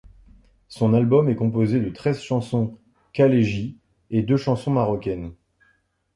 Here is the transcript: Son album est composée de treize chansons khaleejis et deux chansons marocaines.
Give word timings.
Son 0.67 0.95
album 0.95 1.29
est 1.29 1.35
composée 1.35 1.79
de 1.79 1.91
treize 1.91 2.19
chansons 2.21 2.75
khaleejis 3.13 3.77
et 4.09 4.23
deux 4.23 4.35
chansons 4.35 4.71
marocaines. 4.71 5.31